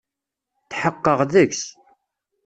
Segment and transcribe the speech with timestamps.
[0.69, 1.63] Tḥeqqeɣ deg-s.